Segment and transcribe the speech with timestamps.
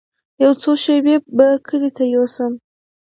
[0.43, 2.51] يو څو شپې به کلي ته يوسم.